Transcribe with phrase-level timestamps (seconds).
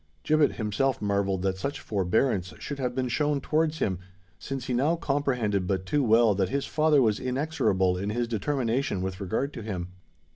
[0.23, 3.99] Gibbet himself marvelled that such forbearance should have been shown towards him,
[4.39, 9.03] since he now comprehended but too well that his father was inexorable in his determination
[9.03, 9.89] with regard to him.